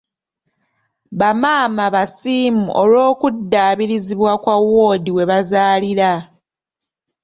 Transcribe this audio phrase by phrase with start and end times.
[1.19, 6.11] Ba maama basiimu olw'okuddabirizibwa kwa woodi webazaalira.